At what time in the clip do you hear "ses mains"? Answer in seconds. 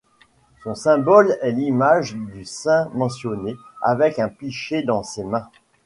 5.03-5.47